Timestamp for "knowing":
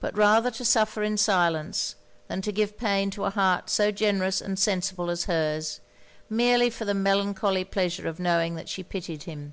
8.18-8.54